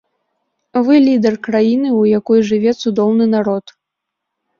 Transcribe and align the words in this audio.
Вы 0.85 0.95
лідар 1.07 1.35
краіны, 1.47 1.91
у 1.97 1.99
якой 2.19 2.39
жыве 2.53 2.73
цудоўны 2.81 3.29
народ. 3.35 3.65